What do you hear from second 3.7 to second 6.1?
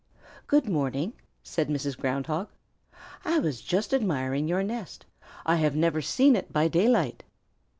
admiring your nest. I have never